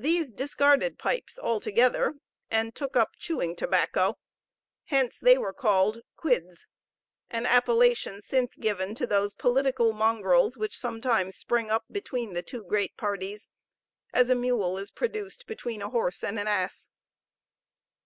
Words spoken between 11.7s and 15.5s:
up between two great parties, as a mule is produced